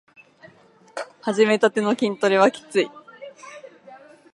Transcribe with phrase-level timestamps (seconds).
[1.21, 2.89] はじめたての筋トレはきつい